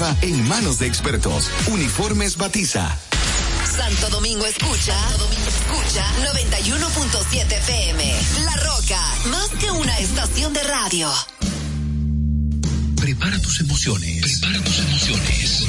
deportiva 0.00 0.16
en 0.22 0.48
manos 0.48 0.78
de 0.78 0.86
expertos. 0.86 1.50
Uniformes 1.68 2.36
Batiza. 2.36 2.96
Santo 3.76 4.08
Domingo 4.10 4.44
escucha, 4.46 4.98
Santo 4.98 5.24
Domingo 5.24 5.48
escucha 5.48 6.04
91.7 6.32 7.52
FM. 7.52 8.14
La 8.44 8.56
Roca, 8.56 9.00
más 9.30 9.48
que 9.60 9.70
una 9.70 9.98
estación 9.98 10.52
de 10.52 10.62
radio. 10.62 11.10
Prepara 12.96 13.38
tus 13.40 13.60
emociones. 13.60 14.40
Prepara 14.40 14.64
tus 14.64 14.78
emociones. 14.78 15.66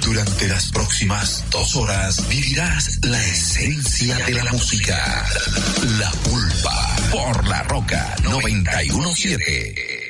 Durante 0.00 0.48
las 0.48 0.70
próximas 0.70 1.44
dos 1.50 1.74
horas 1.76 2.28
vivirás 2.28 2.98
la 3.02 3.22
esencia 3.24 4.16
de 4.18 4.34
la 4.34 4.52
música. 4.52 5.26
La 5.98 6.10
pulpa 6.10 6.96
por 7.10 7.48
la 7.48 7.62
roca 7.64 8.14
917. 8.22 10.05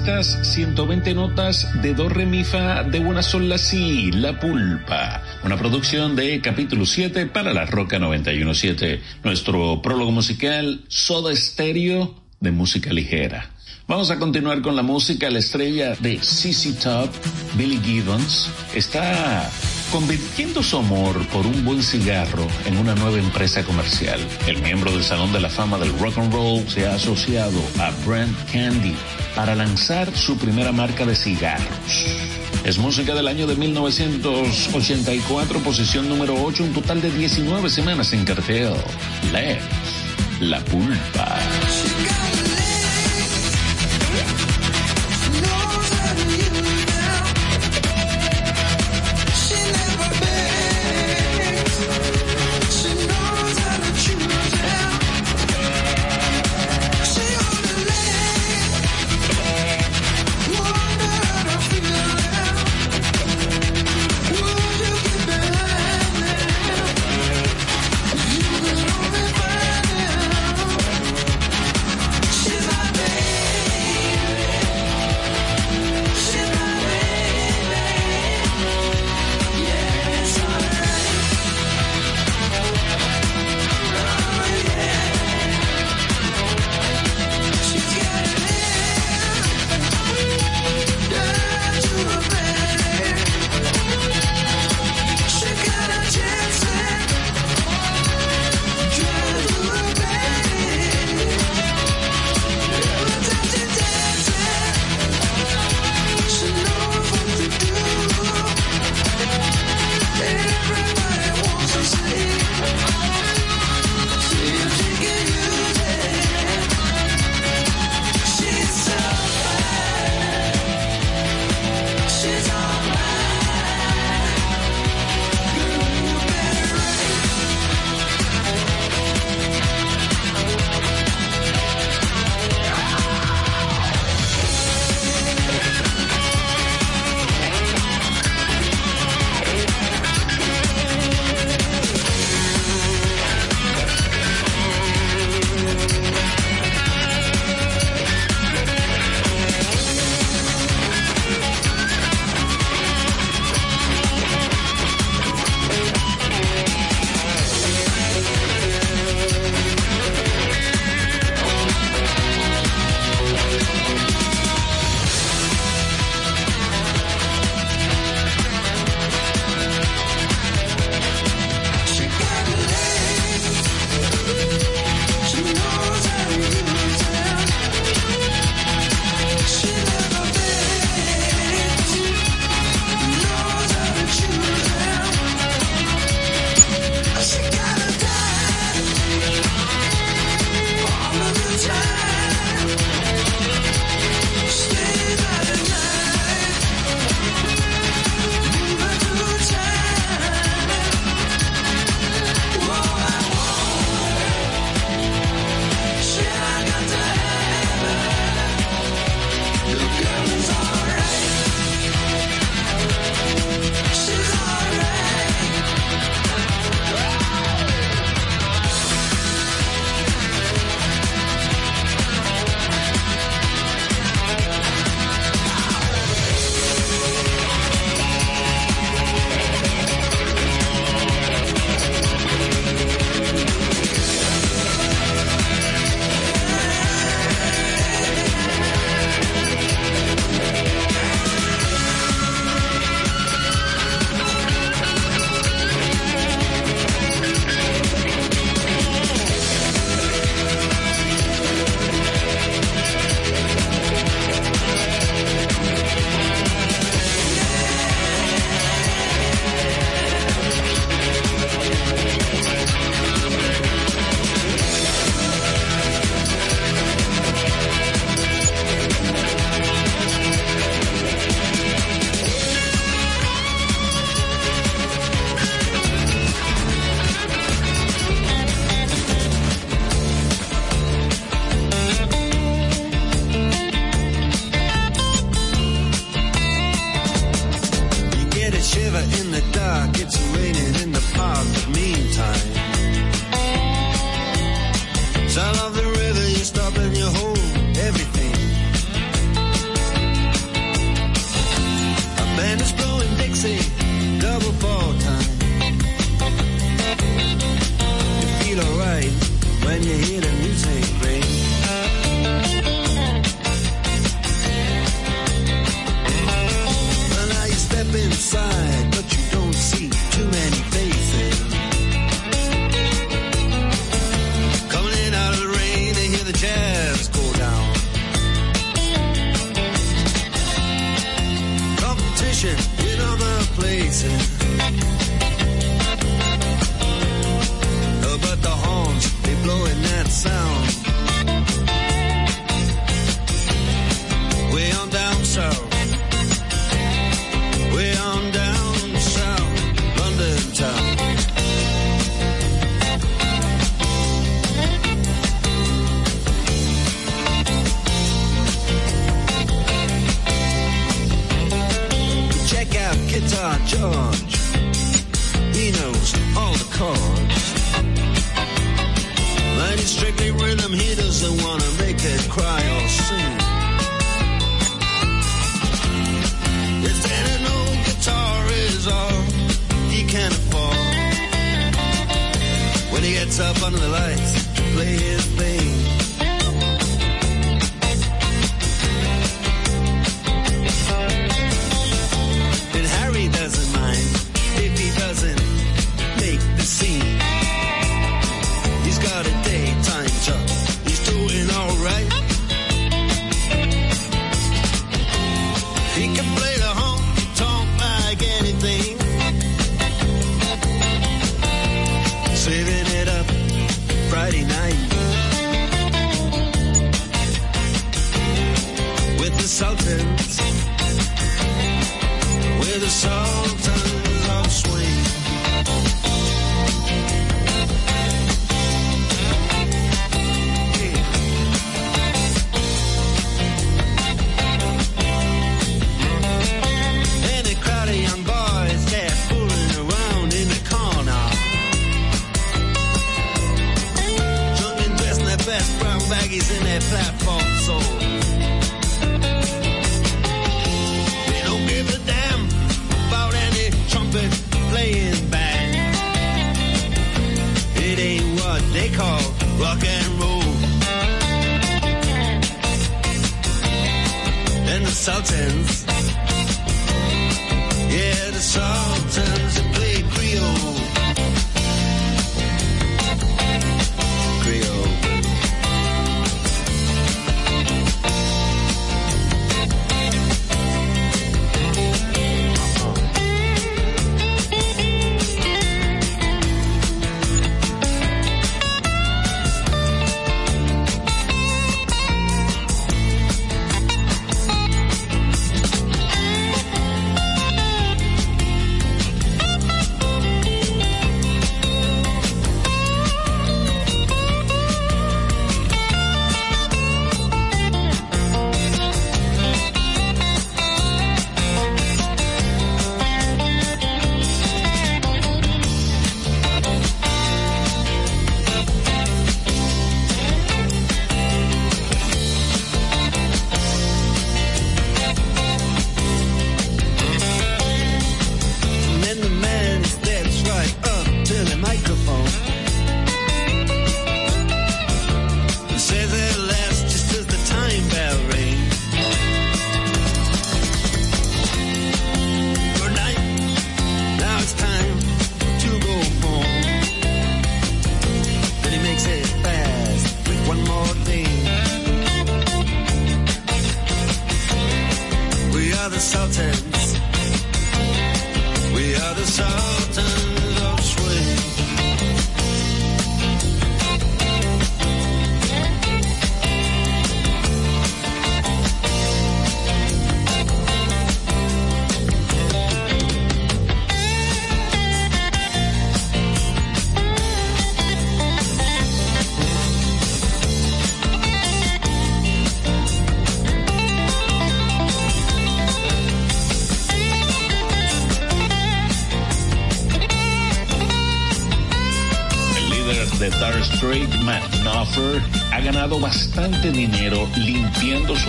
Estas 0.00 0.38
120 0.54 1.12
notas 1.12 1.68
de 1.82 1.92
do 1.92 2.08
re 2.08 2.24
mi 2.24 2.42
fa 2.42 2.82
de 2.84 3.00
una 3.00 3.22
sola 3.22 3.58
si, 3.58 4.10
La 4.12 4.40
Pulpa, 4.40 5.22
una 5.44 5.58
producción 5.58 6.16
de 6.16 6.40
capítulo 6.40 6.86
7 6.86 7.26
para 7.26 7.52
la 7.52 7.66
Roca 7.66 7.98
917, 7.98 9.02
nuestro 9.24 9.82
prólogo 9.82 10.10
musical 10.10 10.80
Soda 10.88 11.32
Estéreo 11.32 12.14
de 12.40 12.50
música 12.50 12.94
ligera. 12.94 13.50
Vamos 13.86 14.10
a 14.10 14.18
continuar 14.18 14.62
con 14.62 14.74
la 14.74 14.82
música, 14.82 15.28
la 15.28 15.40
estrella 15.40 15.94
de 15.96 16.18
CC 16.22 16.72
Top, 16.82 17.10
Billy 17.58 17.78
Gibbons, 17.84 18.50
está 18.74 19.50
convirtiendo 19.90 20.62
su 20.62 20.78
amor 20.78 21.26
por 21.28 21.46
un 21.46 21.64
buen 21.64 21.82
cigarro 21.82 22.46
en 22.64 22.76
una 22.78 22.94
nueva 22.94 23.18
empresa 23.18 23.64
comercial. 23.64 24.20
El 24.46 24.62
miembro 24.62 24.92
del 24.92 25.02
Salón 25.02 25.32
de 25.32 25.40
la 25.40 25.50
Fama 25.50 25.78
del 25.78 25.98
Rock 25.98 26.18
and 26.18 26.32
Roll 26.32 26.68
se 26.68 26.86
ha 26.86 26.94
asociado 26.94 27.60
a 27.78 27.90
Brand 28.06 28.34
Candy 28.52 28.94
para 29.34 29.54
lanzar 29.54 30.14
su 30.16 30.38
primera 30.38 30.72
marca 30.72 31.04
de 31.04 31.14
cigarros. 31.16 32.06
Es 32.64 32.78
música 32.78 33.14
del 33.14 33.28
año 33.28 33.46
de 33.46 33.56
1984, 33.56 35.60
posición 35.60 36.08
número 36.08 36.34
8, 36.42 36.64
un 36.64 36.72
total 36.72 37.00
de 37.00 37.10
19 37.10 37.70
semanas 37.70 38.12
en 38.12 38.24
cartel. 38.24 38.74
Lex, 39.32 39.62
La 40.40 40.60
Pulpa. 40.66 41.38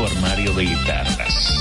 Armario 0.06 0.54
de 0.54 0.66
guitarras. 0.66 1.54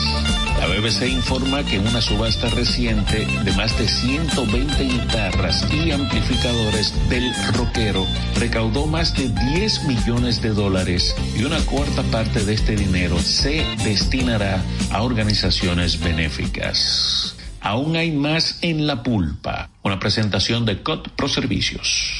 La 0.58 0.66
BBC 0.66 1.08
informa 1.08 1.64
que 1.64 1.78
una 1.78 2.02
subasta 2.02 2.48
reciente 2.50 3.26
de 3.44 3.52
más 3.52 3.78
de 3.78 3.88
120 3.88 4.84
guitarras 4.84 5.66
y 5.72 5.90
amplificadores 5.90 6.92
del 7.08 7.32
rockero 7.54 8.06
recaudó 8.38 8.86
más 8.86 9.16
de 9.16 9.30
10 9.54 9.84
millones 9.84 10.42
de 10.42 10.50
dólares 10.50 11.14
y 11.34 11.44
una 11.44 11.58
cuarta 11.60 12.02
parte 12.04 12.44
de 12.44 12.52
este 12.52 12.76
dinero 12.76 13.18
se 13.18 13.64
destinará 13.84 14.62
a 14.90 15.02
organizaciones 15.02 15.98
benéficas. 15.98 17.36
Aún 17.62 17.96
hay 17.96 18.12
más 18.12 18.58
en 18.62 18.86
la 18.86 19.02
pulpa. 19.02 19.70
Una 19.82 19.98
presentación 19.98 20.66
de 20.66 20.82
COT 20.82 21.08
Pro 21.10 21.28
Servicios. 21.28 22.19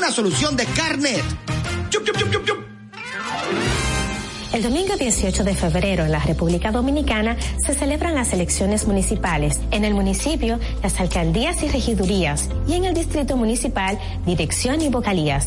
una 0.00 0.10
solución 0.10 0.56
de 0.56 0.64
carnet. 0.64 1.22
¡Chup, 1.90 2.02
chup, 2.06 2.16
chup, 2.16 2.46
chup, 2.46 2.60
el 4.52 4.64
domingo 4.64 4.96
18 4.96 5.44
de 5.44 5.54
febrero 5.54 6.04
en 6.04 6.10
la 6.10 6.18
República 6.18 6.72
Dominicana 6.72 7.36
se 7.64 7.72
celebran 7.72 8.16
las 8.16 8.32
elecciones 8.32 8.84
municipales. 8.86 9.60
En 9.70 9.84
el 9.84 9.94
municipio, 9.94 10.58
las 10.82 10.98
alcaldías 10.98 11.62
y 11.62 11.68
regidurías 11.68 12.48
y 12.66 12.74
en 12.74 12.84
el 12.84 12.94
distrito 12.94 13.36
municipal, 13.36 13.96
dirección 14.26 14.82
y 14.82 14.88
vocalías. 14.88 15.46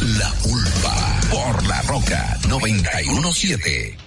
La 0.00 0.30
Pulpa 0.42 1.20
por 1.30 1.66
La 1.66 1.80
Roca 1.82 2.38
917. 2.48 4.01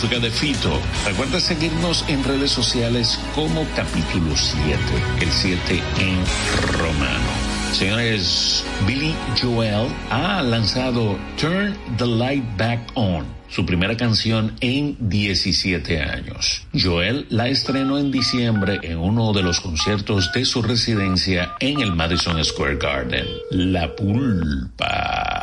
Música 0.00 0.18
de 0.18 0.30
Fito. 0.30 0.80
Recuerda 1.04 1.38
seguirnos 1.38 2.06
en 2.08 2.24
redes 2.24 2.50
sociales 2.50 3.20
como 3.34 3.66
capítulo 3.76 4.34
7, 4.34 4.78
el 5.20 5.30
7 5.30 5.82
en 5.98 6.16
romano. 6.78 7.28
Señores, 7.72 8.64
Billy 8.86 9.14
Joel 9.38 9.88
ha 10.08 10.40
lanzado 10.40 11.18
Turn 11.38 11.76
the 11.98 12.06
Light 12.06 12.44
Back 12.56 12.80
On, 12.94 13.26
su 13.50 13.66
primera 13.66 13.94
canción 13.94 14.56
en 14.62 14.96
17 15.00 16.00
años. 16.00 16.66
Joel 16.72 17.26
la 17.28 17.48
estrenó 17.48 17.98
en 17.98 18.10
diciembre 18.10 18.80
en 18.82 18.96
uno 18.96 19.34
de 19.34 19.42
los 19.42 19.60
conciertos 19.60 20.32
de 20.32 20.46
su 20.46 20.62
residencia 20.62 21.52
en 21.60 21.80
el 21.80 21.94
Madison 21.94 22.42
Square 22.42 22.76
Garden. 22.76 23.26
La 23.50 23.94
pulpa. 23.94 25.39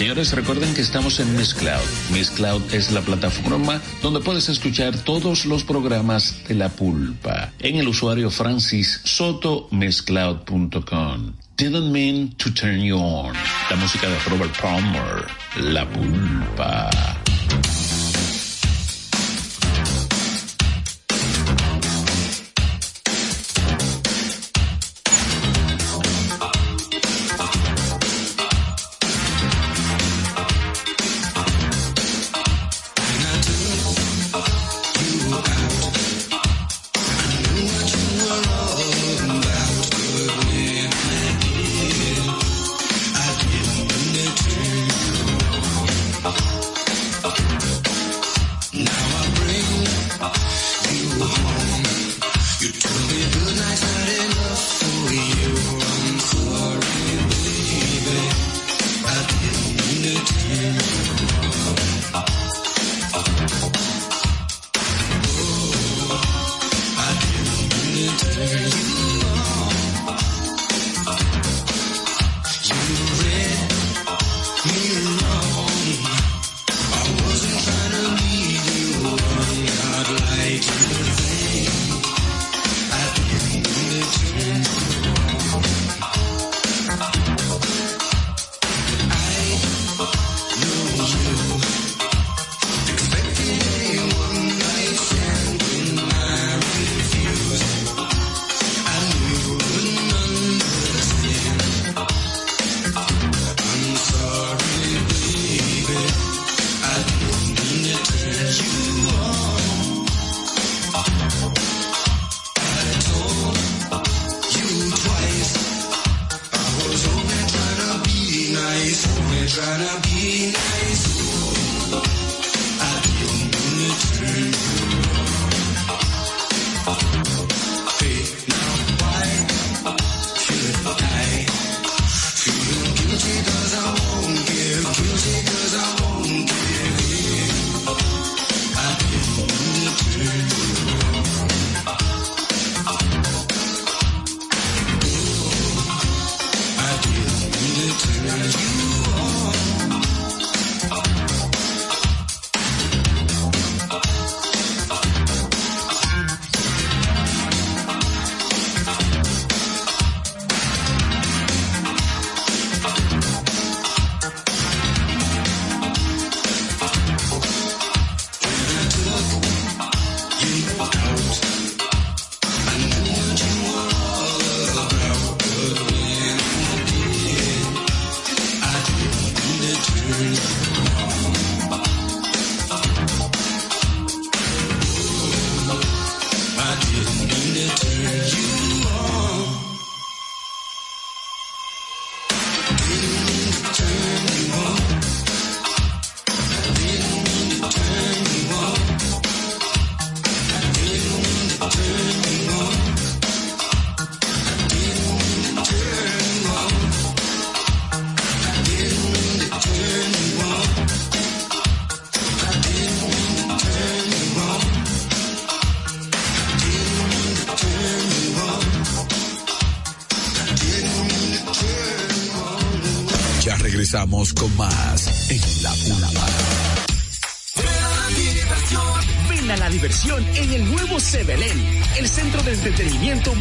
Señores, 0.00 0.32
recuerden 0.32 0.72
que 0.72 0.80
estamos 0.80 1.20
en 1.20 1.36
Miss 1.36 1.52
Cloud. 1.52 1.84
Miss 2.10 2.30
Cloud 2.30 2.62
es 2.72 2.90
la 2.90 3.02
plataforma 3.02 3.82
donde 4.00 4.20
puedes 4.20 4.48
escuchar 4.48 4.96
todos 4.96 5.44
los 5.44 5.62
programas 5.62 6.42
de 6.48 6.54
La 6.54 6.70
Pulpa 6.70 7.52
en 7.58 7.76
el 7.76 7.86
usuario 7.86 8.30
Francis 8.30 9.02
Soto 9.04 9.68
Misscloud.com. 9.70 11.34
Didn't 11.58 11.92
mean 11.92 12.34
to 12.38 12.50
turn 12.54 12.80
you 12.80 12.96
on. 12.96 13.34
La 13.68 13.76
música 13.76 14.08
de 14.08 14.18
Robert 14.20 14.58
Palmer, 14.58 15.26
La 15.56 15.86
Pulpa. 15.86 17.19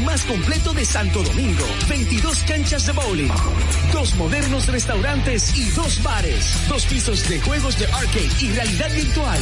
Más 0.09 0.23
completo 0.23 0.73
de 0.73 0.83
Santo 0.85 1.21
Domingo. 1.21 1.63
22 1.87 2.43
canchas 2.47 2.87
de 2.87 2.93
bowling, 2.93 3.31
dos 3.93 4.15
modernos 4.15 4.65
restaurantes 4.65 5.55
y 5.55 5.69
dos 5.71 6.01
bares, 6.01 6.57
dos 6.67 6.83
pisos 6.85 7.29
de 7.29 7.39
juegos 7.41 7.77
de 7.77 7.85
arcade 7.85 8.29
y 8.41 8.51
realidad 8.51 8.91
virtual. 8.91 9.39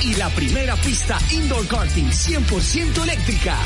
Y 0.00 0.14
la 0.16 0.28
primera 0.30 0.74
pista 0.76 1.18
indoor 1.30 1.68
karting 1.68 2.10
100% 2.10 3.02
eléctrica. 3.04 3.56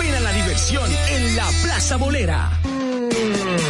Ven 0.00 0.14
a 0.14 0.20
la 0.20 0.32
diversión 0.32 0.90
en 1.10 1.36
la 1.36 1.48
Plaza 1.62 1.96
Bolera. 1.96 2.57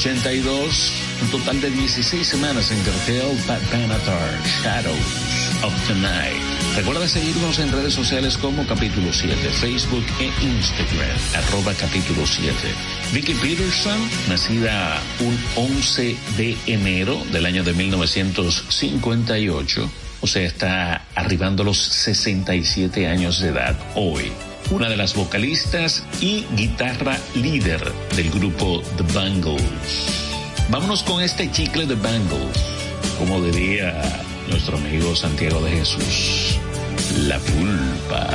82, 0.00 0.92
un 1.20 1.28
total 1.28 1.60
de 1.60 1.70
16 1.70 2.26
semanas 2.26 2.70
en 2.70 2.82
cartel, 2.84 3.36
Pat 3.46 3.60
Benatar, 3.70 4.42
Shadows 4.46 4.96
of 5.62 5.74
the 5.88 5.94
Night. 5.96 6.40
Recuerda 6.74 7.06
seguirnos 7.06 7.58
en 7.58 7.70
redes 7.70 7.92
sociales 7.92 8.38
como 8.38 8.66
Capítulo 8.66 9.12
7, 9.12 9.36
Facebook 9.60 10.06
e 10.18 10.30
Instagram, 10.42 11.18
arroba 11.34 11.74
Capítulo 11.74 12.26
7. 12.26 12.50
Vicky 13.12 13.34
Peterson, 13.34 14.00
nacida 14.30 15.02
un 15.20 15.38
11 15.56 16.16
de 16.38 16.56
enero 16.66 17.22
del 17.30 17.44
año 17.44 17.62
de 17.62 17.74
1958, 17.74 19.90
o 20.22 20.26
sea, 20.26 20.46
está 20.46 21.04
arribando 21.14 21.62
los 21.62 21.76
67 21.76 23.06
años 23.06 23.38
de 23.40 23.48
edad 23.48 23.78
hoy 23.94 24.32
una 24.70 24.88
de 24.88 24.96
las 24.96 25.14
vocalistas 25.14 26.04
y 26.20 26.44
guitarra 26.56 27.18
líder 27.34 27.92
del 28.16 28.30
grupo 28.30 28.82
The 28.96 29.12
Bangles. 29.12 30.30
Vámonos 30.68 31.02
con 31.02 31.22
este 31.22 31.50
chicle 31.50 31.86
de 31.86 31.96
Bangles, 31.96 32.64
como 33.18 33.40
diría 33.42 34.22
nuestro 34.48 34.76
amigo 34.76 35.14
Santiago 35.16 35.60
de 35.62 35.70
Jesús, 35.70 36.58
la 37.26 37.38
pulpa. 37.38 38.28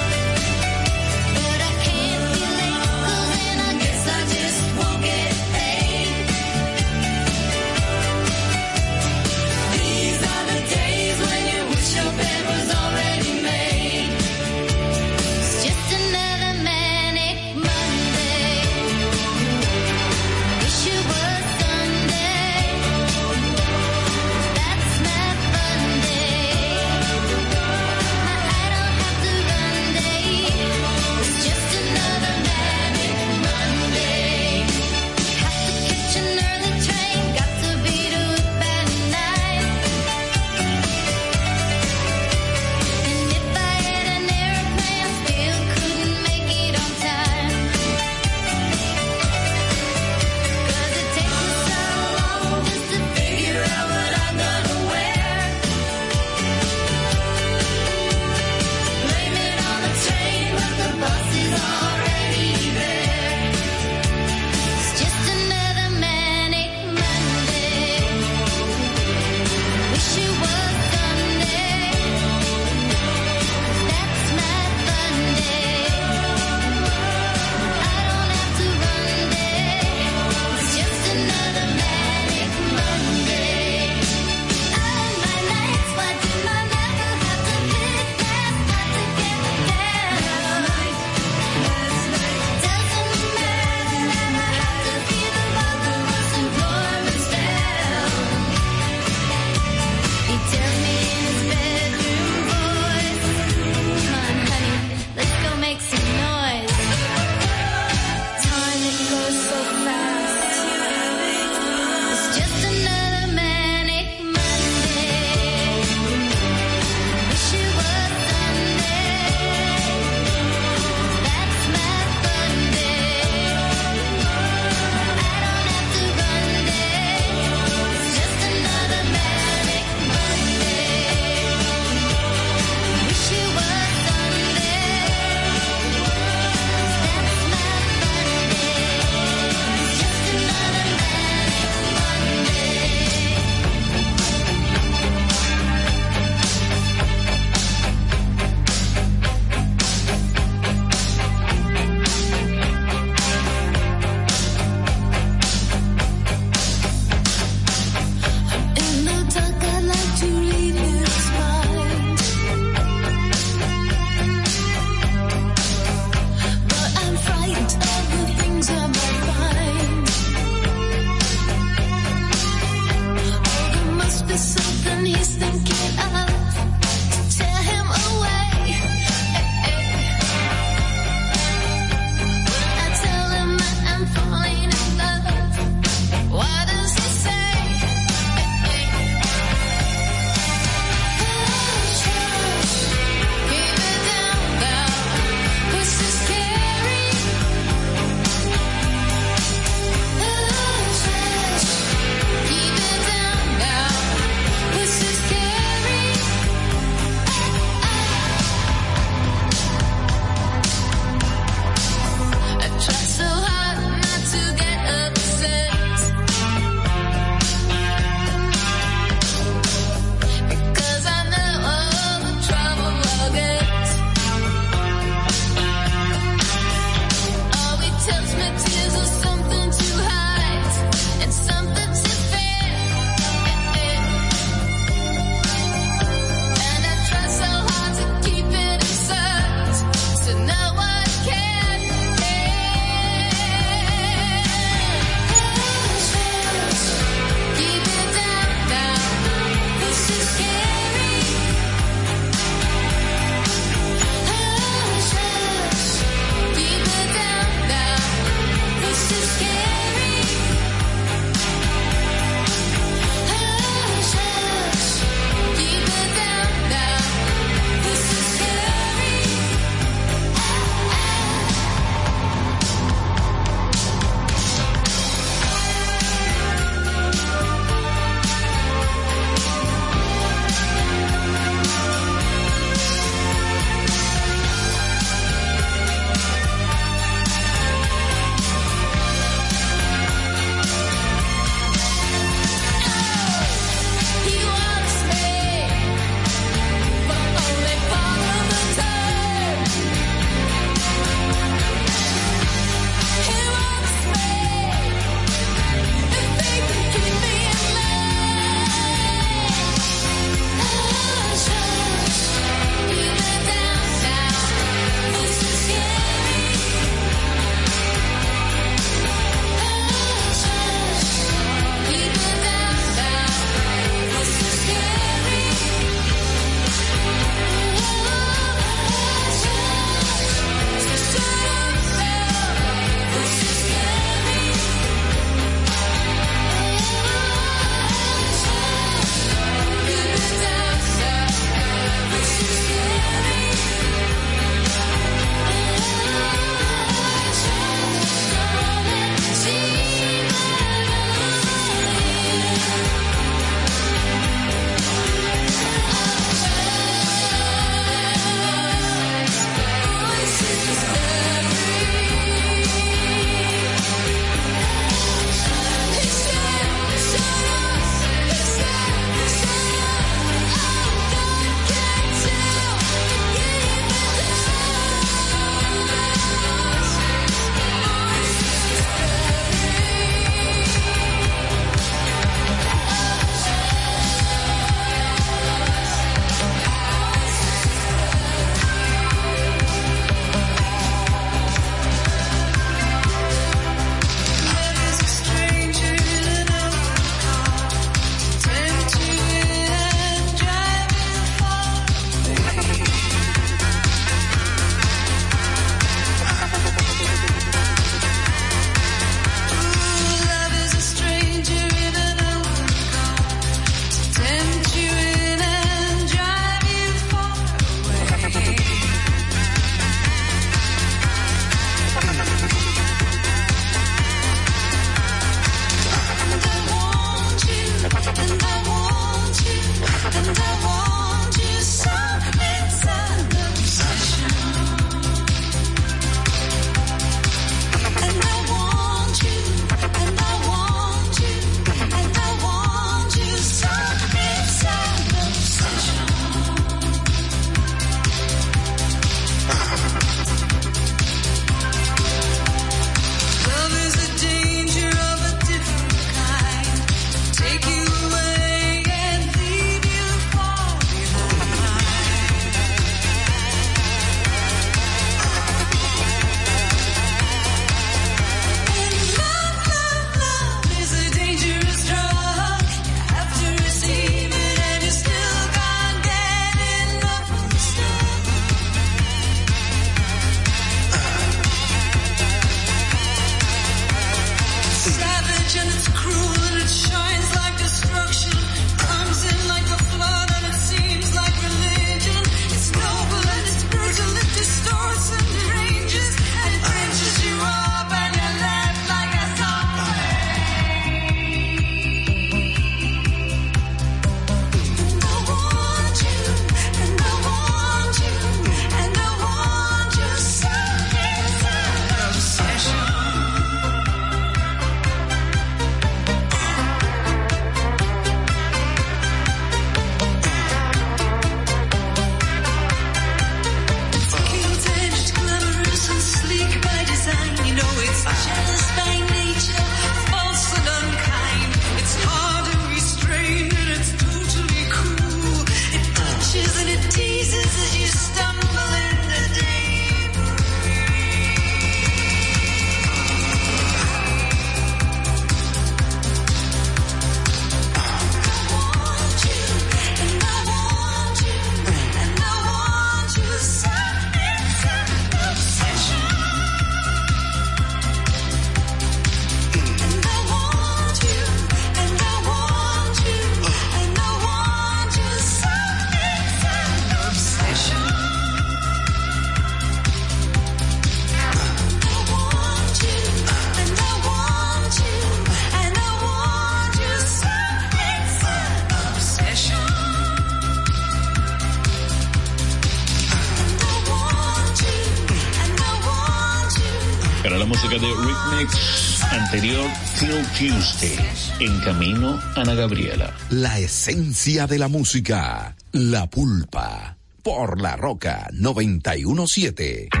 Tuesday, 590.41 590.97
en 591.39 591.59
camino 591.59 592.19
Ana 592.35 592.55
Gabriela. 592.55 593.13
La 593.29 593.59
esencia 593.59 594.47
de 594.47 594.57
la 594.57 594.69
música, 594.69 595.55
la 595.71 596.09
pulpa, 596.09 596.97
por 597.21 597.61
la 597.61 597.75
roca 597.75 598.27
917. 598.33 600.00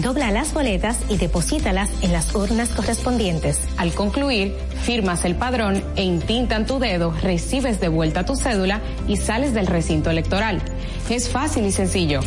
dobla 0.00 0.30
las 0.30 0.52
boletas 0.52 0.98
y 1.08 1.16
deposítalas 1.16 1.90
en 2.02 2.12
las 2.12 2.34
urnas 2.34 2.70
correspondientes. 2.70 3.58
Al 3.76 3.92
concluir, 3.92 4.54
firmas 4.82 5.24
el 5.24 5.34
padrón 5.34 5.82
e 5.96 6.02
intintan 6.02 6.66
tu 6.66 6.78
dedo, 6.78 7.12
recibes 7.22 7.80
de 7.80 7.88
vuelta 7.88 8.24
tu 8.24 8.36
cédula 8.36 8.80
y 9.06 9.16
sales 9.16 9.54
del 9.54 9.66
recinto 9.66 10.10
electoral. 10.10 10.62
Es 11.08 11.28
fácil 11.28 11.66
y 11.66 11.72
sencillo. 11.72 12.20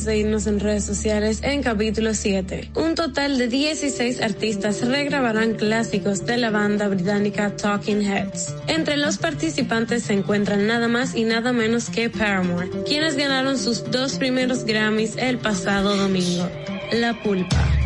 Seguirnos 0.00 0.46
en 0.46 0.60
redes 0.60 0.84
sociales 0.84 1.40
en 1.42 1.62
capítulo 1.62 2.14
7. 2.14 2.70
Un 2.74 2.94
total 2.94 3.38
de 3.38 3.48
16 3.48 4.20
artistas 4.20 4.86
regrabarán 4.86 5.54
clásicos 5.54 6.26
de 6.26 6.36
la 6.36 6.50
banda 6.50 6.88
británica 6.88 7.56
Talking 7.56 8.02
Heads. 8.02 8.54
Entre 8.66 8.96
los 8.96 9.18
participantes 9.18 10.04
se 10.04 10.12
encuentran 10.12 10.66
nada 10.66 10.88
más 10.88 11.14
y 11.14 11.24
nada 11.24 11.52
menos 11.52 11.90
que 11.90 12.10
Paramore, 12.10 12.68
quienes 12.86 13.16
ganaron 13.16 13.58
sus 13.58 13.90
dos 13.90 14.16
primeros 14.16 14.64
Grammys 14.64 15.16
el 15.16 15.38
pasado 15.38 15.96
domingo. 15.96 16.48
La 16.92 17.20
Pulpa. 17.22 17.79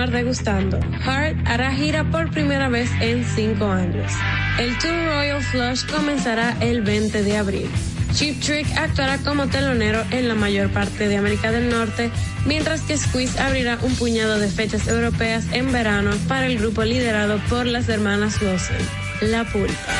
Continuar 0.00 0.10
degustando. 0.10 0.80
Heart 1.04 1.46
hará 1.46 1.72
gira 1.72 2.04
por 2.10 2.30
primera 2.30 2.70
vez 2.70 2.90
en 3.00 3.22
cinco 3.24 3.66
años. 3.66 4.10
El 4.58 4.76
Tour 4.78 4.94
Royal 5.06 5.42
Flush 5.42 5.84
comenzará 5.90 6.56
el 6.60 6.80
20 6.80 7.22
de 7.22 7.36
abril. 7.36 7.70
Cheap 8.14 8.40
Trick 8.40 8.66
actuará 8.78 9.18
como 9.18 9.46
telonero 9.48 10.02
en 10.10 10.28
la 10.28 10.34
mayor 10.34 10.70
parte 10.70 11.06
de 11.06 11.18
América 11.18 11.52
del 11.52 11.68
Norte, 11.68 12.10
mientras 12.46 12.80
que 12.82 12.96
Squeeze 12.96 13.38
abrirá 13.40 13.78
un 13.82 13.94
puñado 13.94 14.38
de 14.38 14.48
fechas 14.48 14.88
europeas 14.88 15.44
en 15.52 15.70
verano 15.70 16.12
para 16.28 16.46
el 16.46 16.58
grupo 16.58 16.82
liderado 16.82 17.38
por 17.50 17.66
las 17.66 17.88
hermanas 17.88 18.40
Wilson. 18.40 18.76
La 19.20 19.44
Pulpa. 19.44 19.99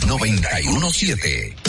917. 0.19 1.60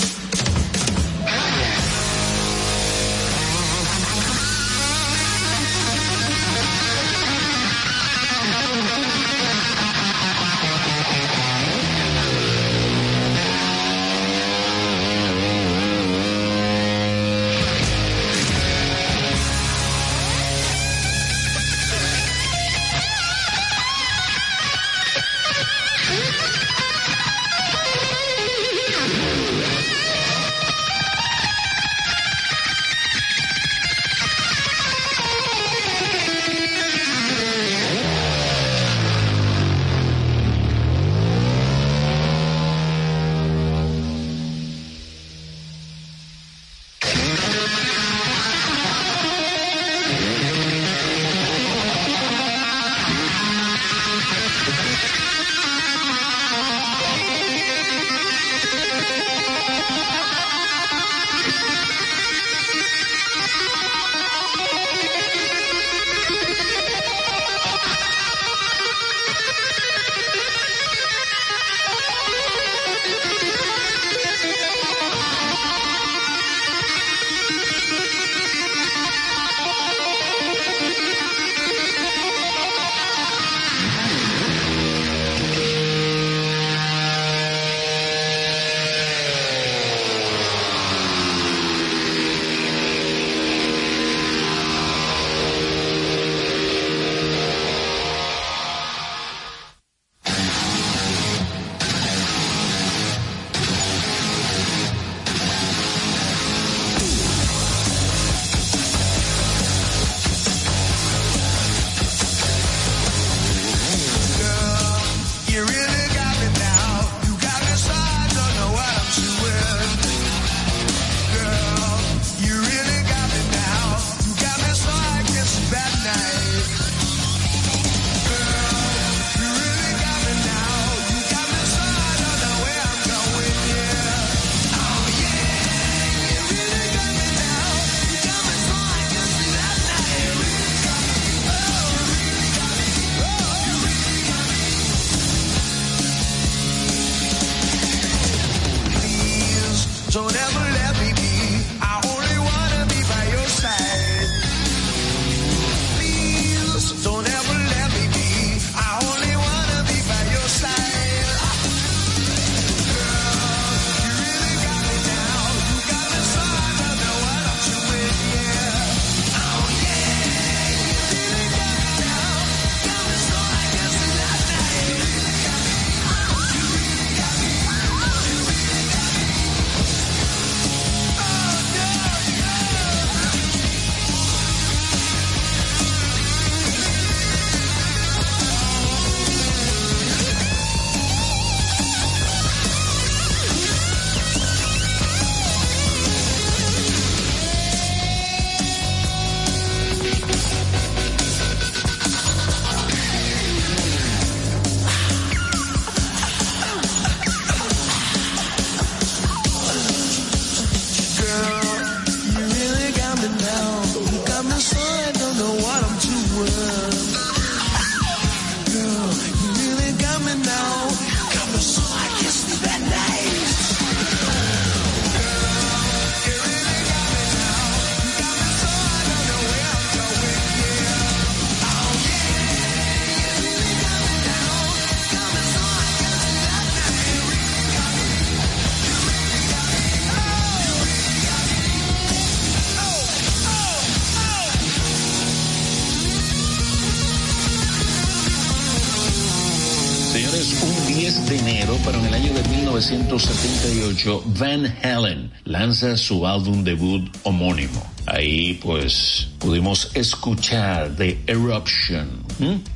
1978, 252.91 254.25
Van 254.39 254.67
Halen 254.83 255.31
lanza 255.45 255.97
su 255.97 256.27
álbum 256.27 256.65
debut 256.65 257.09
homónimo. 257.23 257.87
Ahí 258.07 258.59
pues 258.63 259.29
pudimos 259.39 259.91
escuchar 259.95 260.91
The 260.97 261.21
Eruption, 261.29 262.25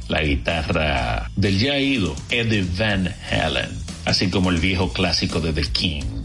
la 0.08 0.22
guitarra 0.22 1.28
del 1.34 1.58
ya 1.58 1.78
ido 1.78 2.14
Eddie 2.30 2.64
Van 2.78 3.12
Halen, 3.30 3.70
así 4.04 4.30
como 4.30 4.50
el 4.50 4.58
viejo 4.58 4.92
clásico 4.92 5.40
de 5.40 5.52
The 5.52 5.62
Kings. 5.72 6.15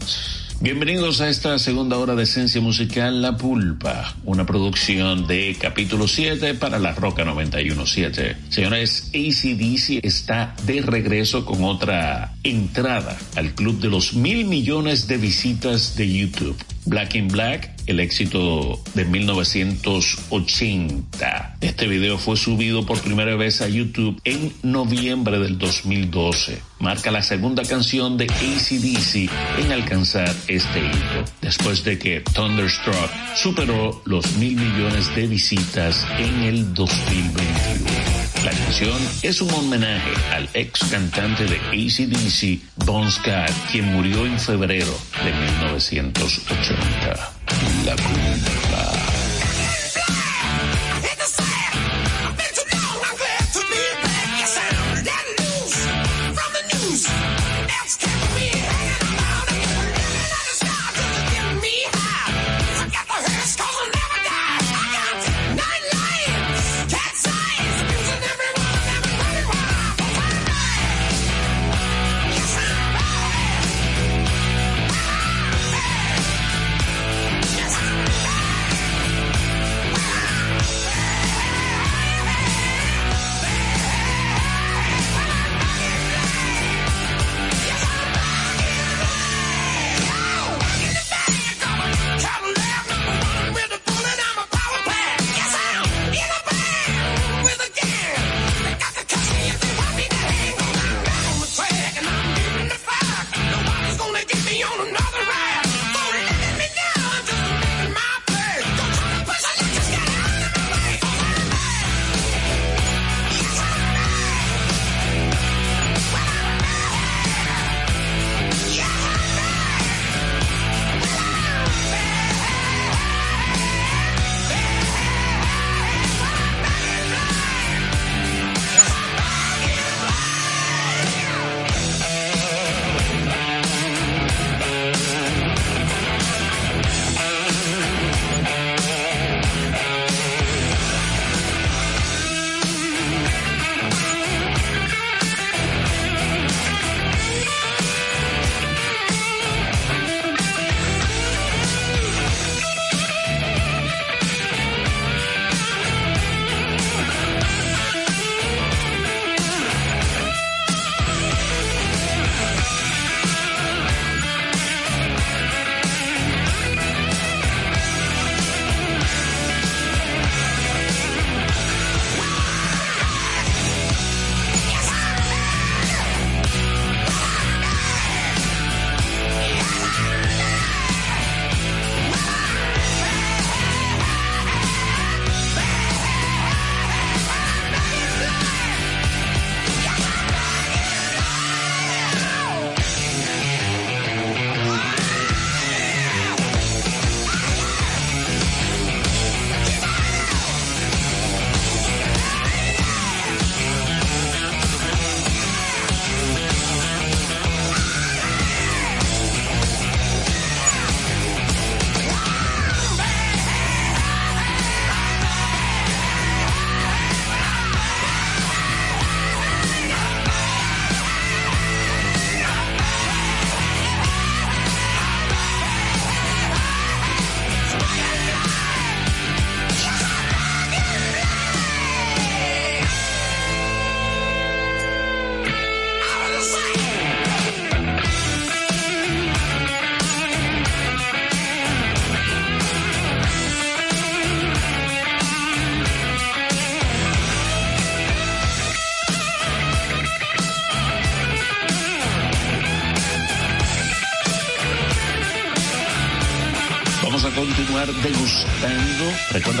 Bienvenidos 0.62 1.20
a 1.20 1.28
esta 1.28 1.58
segunda 1.58 1.98
hora 1.98 2.14
de 2.14 2.22
Esencia 2.22 2.60
Musical 2.60 3.20
La 3.20 3.36
Pulpa, 3.36 4.14
una 4.24 4.46
producción 4.46 5.26
de 5.26 5.56
capítulo 5.60 6.06
7 6.06 6.54
para 6.54 6.78
la 6.78 6.94
Roca 6.94 7.24
917. 7.24 8.36
Señores, 8.48 9.08
ACDC 9.08 10.04
está 10.04 10.54
de 10.64 10.80
regreso 10.80 11.44
con 11.44 11.64
otra 11.64 12.34
entrada 12.44 13.18
al 13.34 13.56
club 13.56 13.80
de 13.80 13.88
los 13.88 14.14
mil 14.14 14.44
millones 14.44 15.08
de 15.08 15.16
visitas 15.16 15.96
de 15.96 16.08
YouTube. 16.08 16.56
Black 16.84 17.16
in 17.16 17.26
Black, 17.26 17.74
el 17.86 17.98
éxito 17.98 18.80
de 18.94 19.04
1980. 19.04 21.51
Este 21.62 21.86
video 21.86 22.18
fue 22.18 22.36
subido 22.36 22.84
por 22.84 23.00
primera 23.00 23.36
vez 23.36 23.60
a 23.60 23.68
YouTube 23.68 24.20
en 24.24 24.52
noviembre 24.64 25.38
del 25.38 25.58
2012. 25.58 26.60
Marca 26.80 27.12
la 27.12 27.22
segunda 27.22 27.62
canción 27.62 28.18
de 28.18 28.24
ACDC 28.24 29.30
en 29.64 29.70
alcanzar 29.70 30.34
este 30.48 30.80
hito, 30.80 31.24
después 31.40 31.84
de 31.84 32.00
que 32.00 32.20
Thunderstruck 32.20 33.08
superó 33.36 34.02
los 34.06 34.34
mil 34.38 34.56
millones 34.56 35.14
de 35.14 35.28
visitas 35.28 36.04
en 36.18 36.42
el 36.42 36.74
2021. 36.74 37.42
La 38.44 38.50
canción 38.50 39.00
es 39.22 39.40
un 39.40 39.54
homenaje 39.54 40.10
al 40.32 40.48
ex 40.54 40.80
cantante 40.90 41.44
de 41.44 41.58
ACDC, 41.58 42.58
Bon 42.84 43.08
Scott, 43.08 43.52
quien 43.70 43.84
murió 43.84 44.26
en 44.26 44.36
febrero 44.40 44.92
de 45.24 45.32
1980. 45.32 47.32
La 47.86 47.94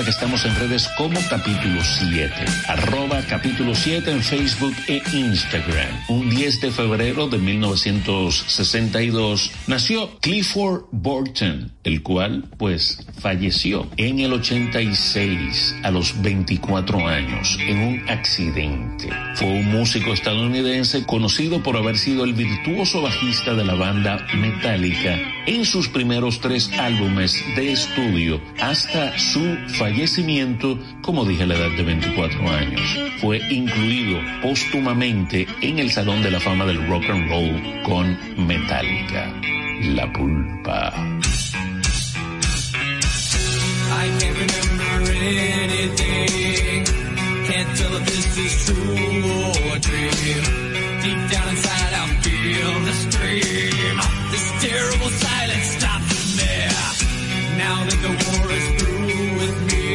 Recuerda 0.02 0.18
que 0.18 0.24
estamos 0.24 0.44
en 0.46 0.56
redes 0.56 0.88
como 0.98 1.20
capítulo 1.30 1.80
7, 1.80 2.34
arroba 2.66 3.22
capítulo 3.28 3.72
7 3.72 4.10
en 4.10 4.20
Facebook 4.20 4.74
e 4.88 5.00
Instagram. 5.12 5.96
Un 6.08 6.28
10 6.28 6.60
de 6.60 6.72
febrero 6.72 7.28
de 7.28 7.38
1962 7.38 9.52
nació 9.68 10.18
Clifford 10.18 10.86
Burton, 10.90 11.70
el 11.84 12.02
cual 12.02 12.46
pues 12.58 13.06
falleció 13.20 13.86
en 13.96 14.18
el 14.18 14.32
86 14.32 15.76
a 15.84 15.92
los 15.92 16.20
24 16.20 17.06
años 17.06 17.56
en 17.60 17.78
un 17.78 18.10
accidente. 18.10 18.91
Fue 19.34 19.48
un 19.48 19.70
músico 19.70 20.12
estadounidense 20.12 21.04
conocido 21.04 21.62
por 21.62 21.76
haber 21.76 21.98
sido 21.98 22.24
el 22.24 22.34
virtuoso 22.34 23.02
bajista 23.02 23.54
de 23.54 23.64
la 23.64 23.74
banda 23.74 24.26
Metallica 24.34 25.18
en 25.46 25.64
sus 25.64 25.88
primeros 25.88 26.40
tres 26.40 26.70
álbumes 26.78 27.34
de 27.56 27.72
estudio 27.72 28.40
hasta 28.60 29.18
su 29.18 29.56
fallecimiento, 29.78 30.78
como 31.02 31.24
dije 31.24 31.44
a 31.44 31.46
la 31.46 31.56
edad 31.56 31.76
de 31.76 31.82
24 31.82 32.50
años. 32.50 32.80
Fue 33.20 33.38
incluido 33.50 34.20
póstumamente 34.42 35.46
en 35.60 35.78
el 35.78 35.90
Salón 35.90 36.22
de 36.22 36.30
la 36.30 36.40
Fama 36.40 36.64
del 36.66 36.86
Rock 36.88 37.04
and 37.10 37.28
Roll 37.28 37.82
con 37.84 38.46
Metallica. 38.46 39.32
La 39.82 40.12
pulpa. 40.12 40.92
Can't 47.62 47.78
tell 47.78 47.94
if 47.94 48.06
this 48.06 48.38
is 48.38 48.66
true 48.66 48.74
or 48.74 49.76
a 49.76 49.78
dream. 49.78 50.42
Deep 51.04 51.20
down 51.30 51.48
inside, 51.54 51.92
I 51.94 52.04
feel 52.24 52.72
the 52.88 52.94
scream. 53.04 53.96
This 54.32 54.46
terrible 54.66 55.10
silence 55.24 55.68
stops 55.78 56.20
me. 56.38 56.54
Now 57.62 57.78
that 57.86 57.98
the 58.02 58.12
war 58.18 58.46
is 58.58 58.66
through 58.82 59.30
with 59.38 59.56
me, 59.70 59.86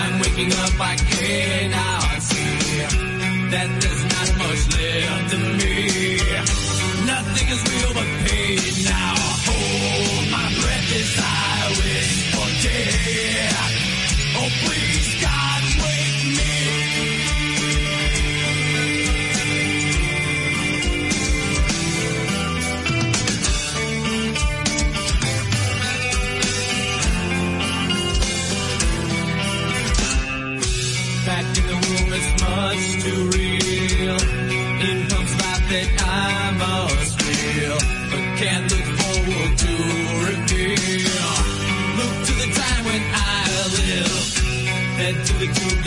I'm 0.00 0.14
waking 0.20 0.52
up, 0.52 0.76
I 0.78 0.96
cannot 0.96 2.20
see 2.20 2.84
that 3.52 3.68
there's 3.80 4.04
not 4.12 4.28
much 4.36 4.62
left 4.76 5.32
of 5.32 5.40
me. 5.40 6.20
Nothing 7.12 7.48
is 7.48 7.60
real 7.72 7.92
but 7.94 8.08
pain 8.28 8.84
now. 8.84 9.05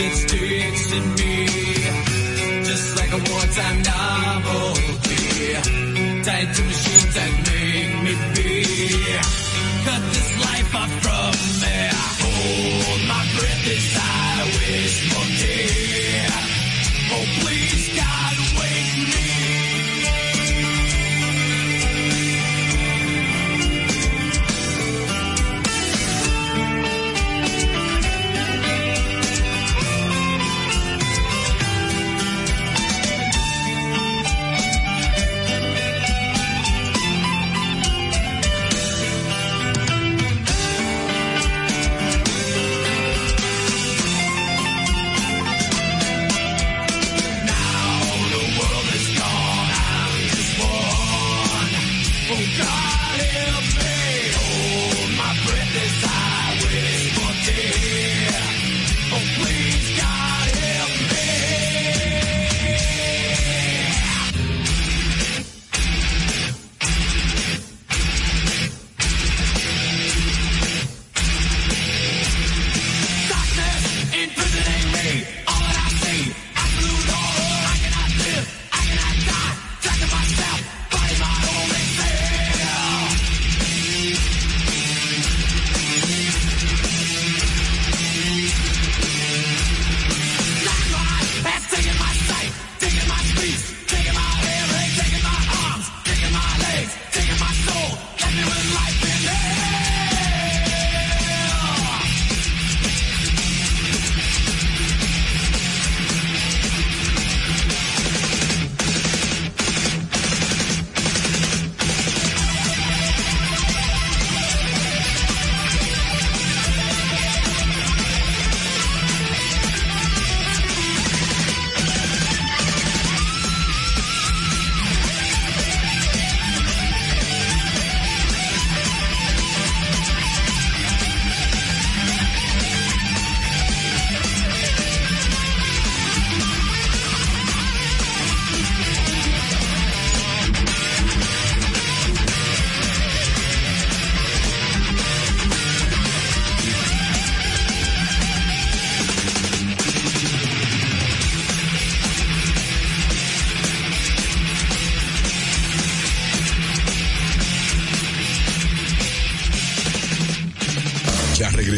That 0.00 0.14
sticks 0.16 0.92
in 0.92 1.04
me, 1.20 1.46
just 2.64 2.96
like 2.96 3.12
a 3.12 3.20
wartime 3.30 3.82
novelty. 3.82 5.52
Tied 6.24 6.54
to 6.54 6.62
machines 6.70 7.14
that 7.16 7.32
make 7.48 7.94
me 8.04 8.14
be. 8.34 8.50
Cut 9.84 10.02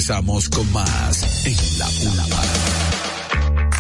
regresamos 0.03 0.49
con 0.49 0.73
más 0.73 1.47
en 1.47 1.79
la 1.79 1.87
pulpa. 1.87 2.72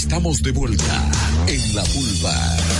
estamos 0.00 0.42
de 0.42 0.50
vuelta 0.52 1.10
en 1.46 1.74
la 1.74 1.82
pulva. 1.84 2.79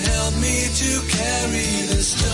help 0.00 0.34
me 0.36 0.68
to 0.80 1.00
carry 1.08 1.86
the 1.92 2.02
stone? 2.02 2.32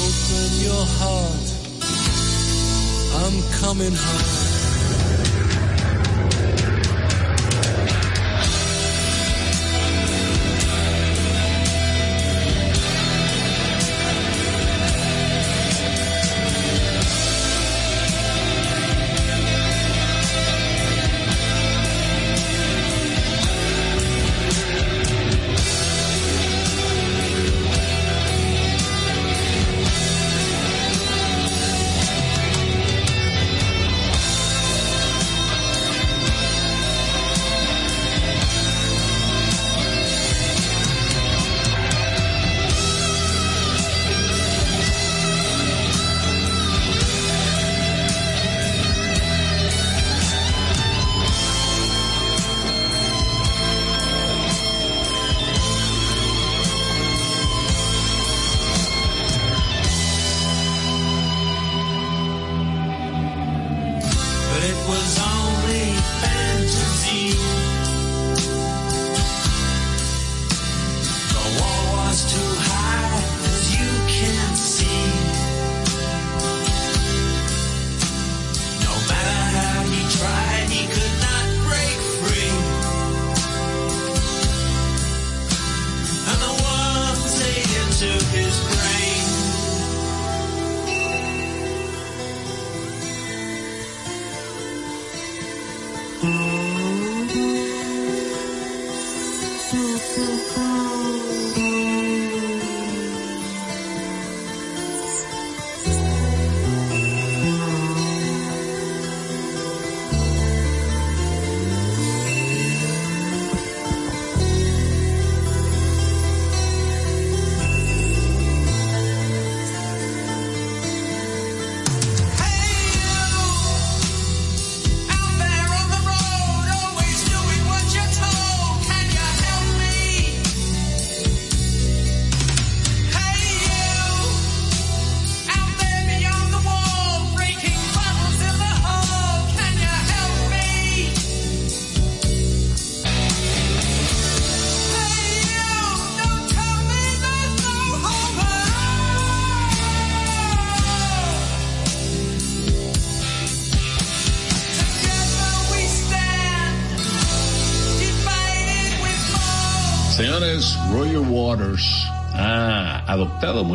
Open 0.00 0.50
your 0.64 0.86
heart, 0.98 1.48
I'm 3.22 3.36
coming 3.60 3.94
home. 3.94 4.39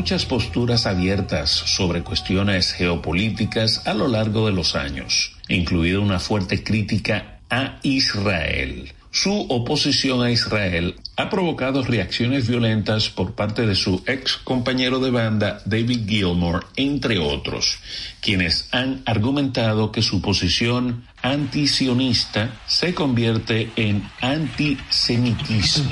Muchas 0.05 0.25
posturas 0.27 0.85
abiertas 0.85 1.49
sobre 1.49 2.03
cuestiones 2.03 2.73
geopolíticas 2.73 3.87
a 3.87 3.95
lo 3.95 4.07
largo 4.07 4.45
de 4.45 4.51
los 4.51 4.75
años, 4.75 5.35
incluida 5.49 5.99
una 5.99 6.19
fuerte 6.19 6.63
crítica 6.63 7.39
a 7.49 7.79
Israel. 7.81 8.93
Su 9.09 9.47
oposición 9.49 10.21
a 10.21 10.29
Israel 10.29 10.93
ha 11.17 11.31
provocado 11.31 11.81
reacciones 11.81 12.47
violentas 12.47 13.09
por 13.09 13.33
parte 13.33 13.65
de 13.65 13.73
su 13.73 14.03
ex 14.05 14.37
compañero 14.37 14.99
de 14.99 15.09
banda 15.09 15.63
David 15.65 16.07
Gilmour, 16.07 16.67
entre 16.75 17.17
otros, 17.17 17.79
quienes 18.21 18.69
han 18.71 19.01
argumentado 19.07 19.91
que 19.91 20.03
su 20.03 20.21
posición 20.21 21.05
antisionista 21.23 22.61
se 22.67 22.93
convierte 22.93 23.71
en 23.75 24.07
antisemitismo. 24.21 25.89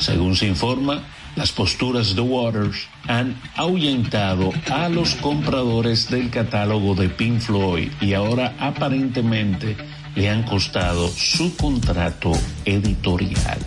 Según 0.00 0.36
se 0.36 0.48
informa, 0.48 1.13
las 1.36 1.52
posturas 1.52 2.14
de 2.14 2.20
Waters 2.20 2.88
han 3.06 3.40
ahuyentado 3.56 4.52
a 4.70 4.88
los 4.88 5.14
compradores 5.16 6.08
del 6.10 6.30
catálogo 6.30 6.94
de 6.94 7.08
Pink 7.08 7.40
Floyd 7.40 7.90
y 8.00 8.14
ahora 8.14 8.54
aparentemente 8.58 9.76
le 10.14 10.28
han 10.28 10.44
costado 10.44 11.08
su 11.08 11.56
contrato 11.56 12.32
editorial. 12.64 13.58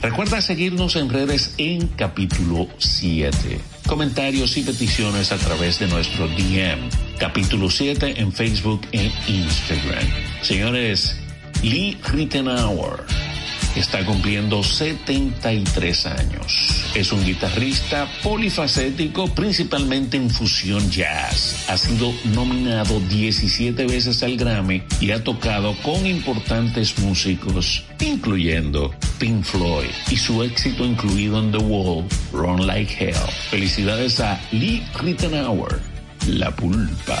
Recuerda 0.00 0.40
seguirnos 0.40 0.96
en 0.96 1.08
redes 1.08 1.54
en 1.58 1.86
capítulo 1.86 2.66
7. 2.78 3.60
Comentarios 3.86 4.56
y 4.56 4.62
peticiones 4.62 5.30
a 5.30 5.36
través 5.36 5.78
de 5.78 5.86
nuestro 5.86 6.26
DM. 6.26 6.90
Capítulo 7.18 7.70
7 7.70 8.20
en 8.20 8.32
Facebook 8.32 8.80
e 8.90 9.12
Instagram. 9.28 10.04
Señores, 10.42 11.16
Lee 11.62 11.96
Rittenauer 12.12 13.31
está 13.76 14.04
cumpliendo 14.04 14.62
73 14.62 16.06
años. 16.06 16.92
Es 16.94 17.12
un 17.12 17.24
guitarrista 17.24 18.08
polifacético, 18.22 19.28
principalmente 19.28 20.16
en 20.16 20.30
fusión 20.30 20.90
jazz. 20.90 21.64
Ha 21.68 21.78
sido 21.78 22.12
nominado 22.34 23.00
17 23.00 23.86
veces 23.86 24.22
al 24.22 24.36
Grammy 24.36 24.82
y 25.00 25.10
ha 25.10 25.22
tocado 25.22 25.74
con 25.82 26.06
importantes 26.06 26.98
músicos, 26.98 27.84
incluyendo 28.00 28.94
Pink 29.18 29.44
Floyd 29.44 29.90
y 30.10 30.16
su 30.16 30.42
éxito 30.42 30.84
incluido 30.84 31.38
en 31.38 31.52
The 31.52 31.58
Wall, 31.58 32.04
Run 32.32 32.66
Like 32.66 32.92
Hell. 32.98 33.14
Felicidades 33.50 34.20
a 34.20 34.40
Lee 34.52 34.82
Rittenauer, 35.00 35.80
La 36.26 36.50
Pulpa. 36.50 37.20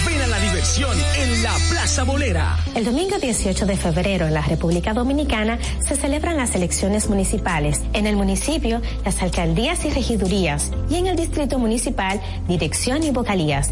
la 0.27 0.39
diversión 0.39 0.95
en 1.17 1.43
la 1.43 1.55
Plaza 1.69 2.03
Bolera. 2.03 2.57
El 2.75 2.85
domingo 2.85 3.17
18 3.17 3.65
de 3.65 3.75
febrero 3.75 4.27
en 4.27 4.33
la 4.33 4.41
República 4.41 4.93
Dominicana 4.93 5.57
se 5.79 5.95
celebran 5.95 6.37
las 6.37 6.53
elecciones 6.53 7.09
municipales. 7.09 7.81
En 7.93 8.05
el 8.05 8.15
municipio, 8.15 8.81
las 9.03 9.21
alcaldías 9.21 9.83
y 9.85 9.89
regidurías. 9.89 10.71
Y 10.89 10.95
en 10.95 11.07
el 11.07 11.15
distrito 11.15 11.57
municipal, 11.57 12.21
dirección 12.47 13.03
y 13.03 13.09
vocalías. 13.11 13.71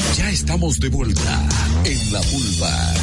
Ya 0.17 0.29
estamos 0.29 0.79
de 0.79 0.89
vuelta 0.89 1.47
en 1.85 2.13
la 2.13 2.21
vulva. 2.21 2.93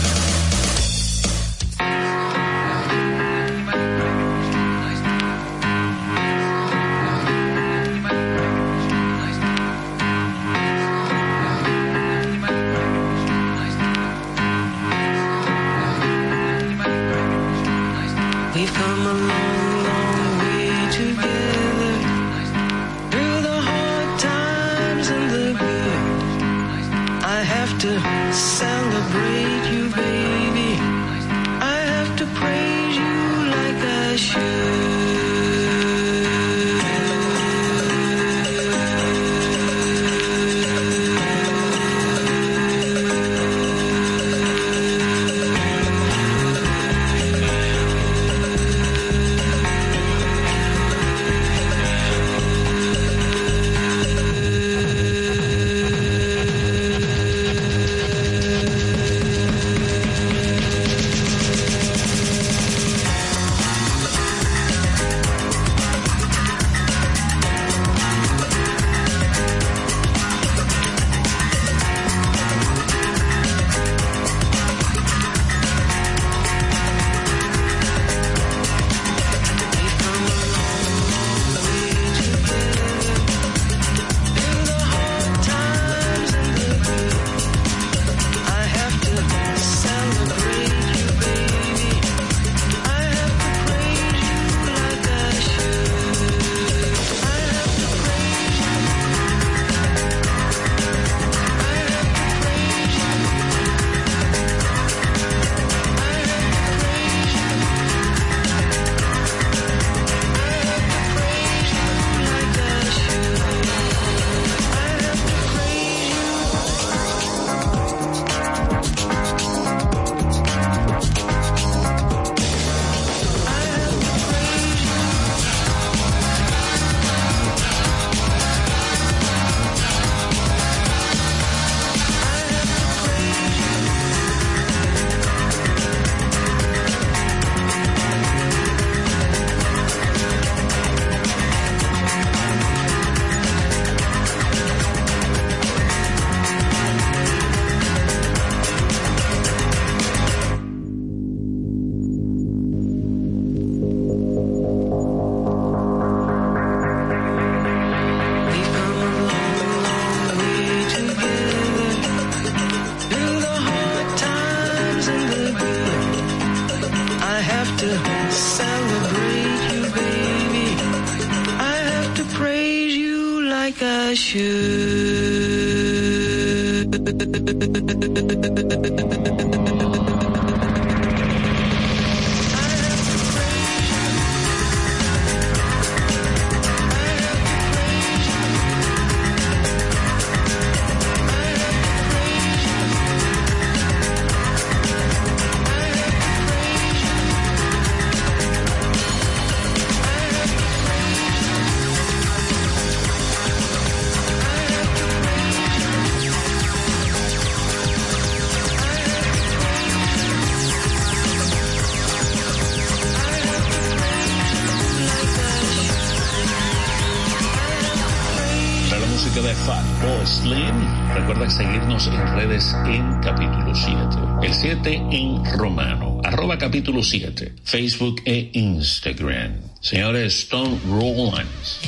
We've 18.58 18.74
come 18.74 18.97
breathe. 29.10 29.47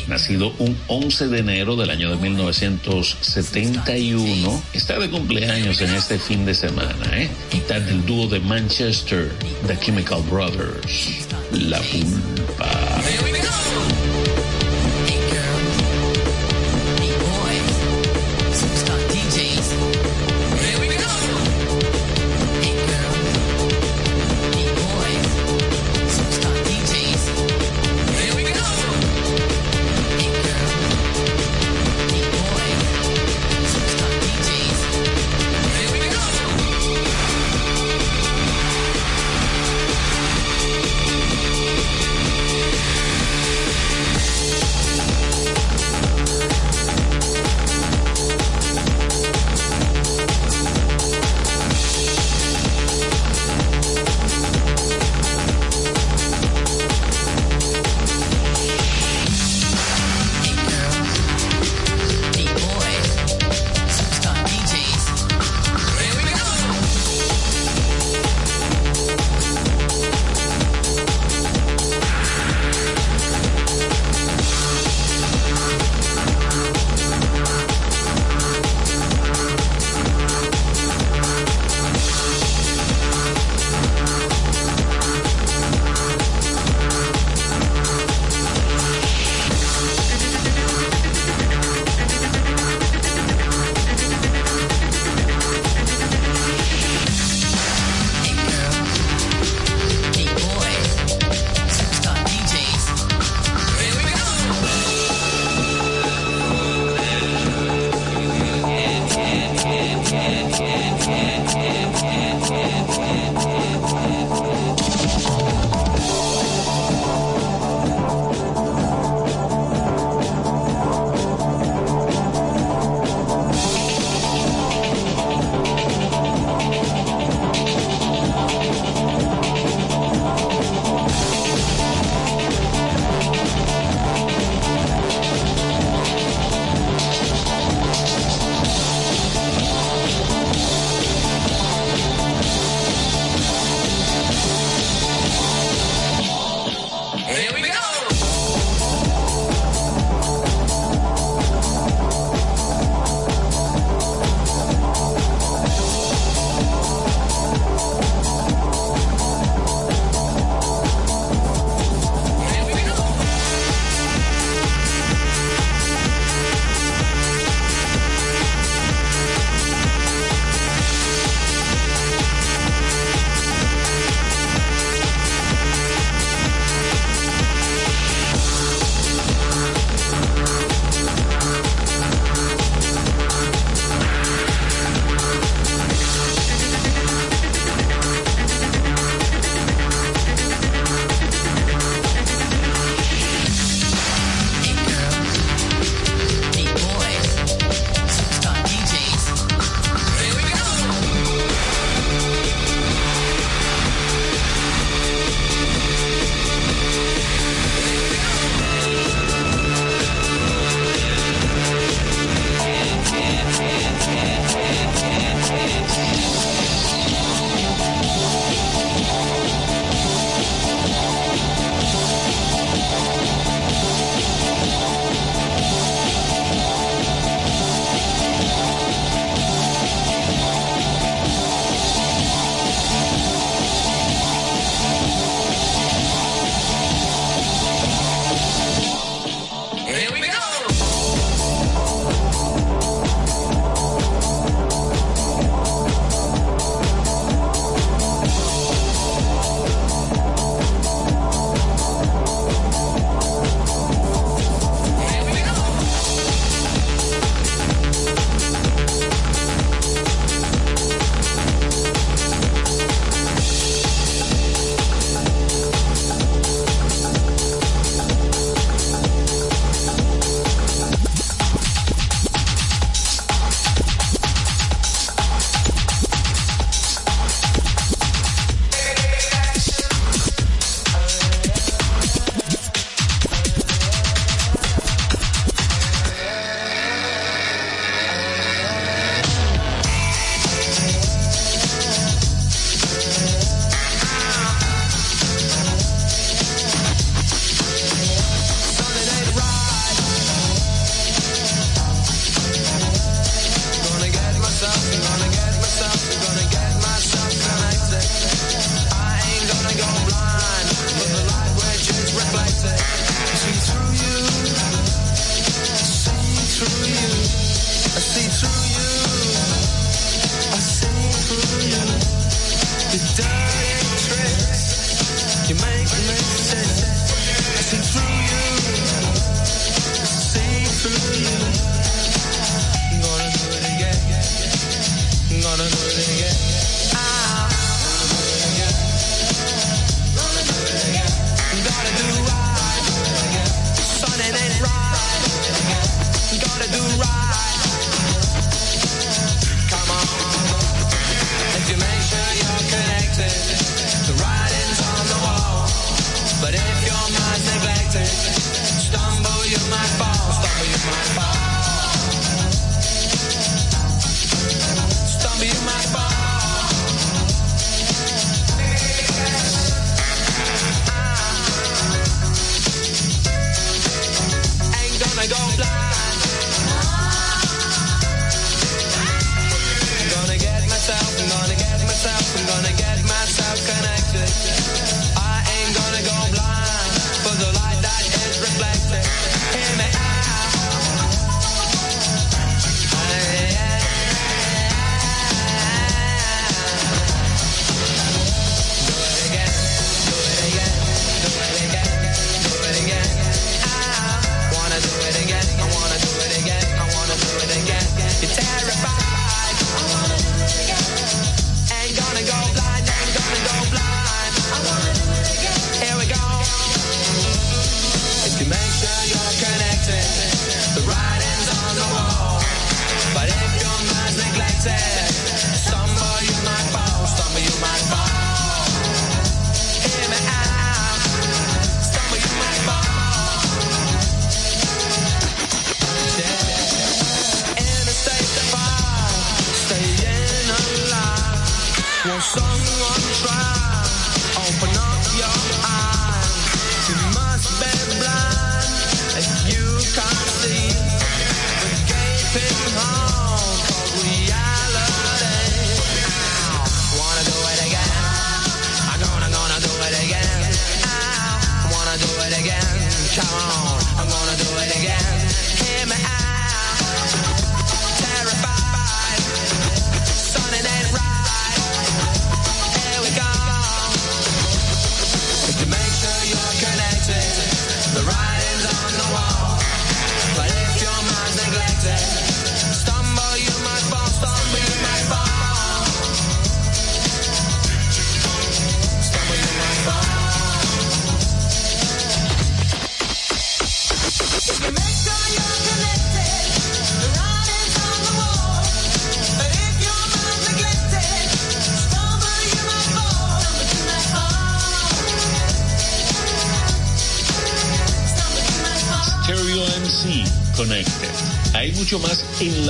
Nacido 0.07 0.55
un 0.59 0.77
11 0.87 1.29
de 1.29 1.39
enero 1.39 1.77
del 1.77 1.89
año 1.91 2.11
de 2.11 2.17
1971, 2.17 4.63
está 4.73 4.99
de 4.99 5.11
cumpleaños 5.11 5.81
en 5.81 5.95
este 5.95 6.19
fin 6.19 6.45
de 6.45 6.55
semana, 6.55 7.07
¿eh? 7.13 7.31
Mitad 7.53 7.81
del 7.81 8.05
dúo 8.07 8.27
de 8.27 8.41
Manchester, 8.41 9.33
The 9.67 9.79
Chemical 9.79 10.23
Brothers, 10.23 11.29
La 11.53 11.81
Pulpa. 11.81 13.01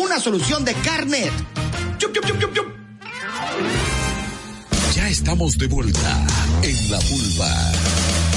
una 0.00 0.18
solución 0.18 0.64
de 0.64 0.74
carnet. 0.74 1.32
ya 4.94 5.08
estamos 5.08 5.58
de 5.58 5.66
vuelta 5.66 6.26
en 6.62 6.90
la 6.90 6.98
vulva. 6.98 8.29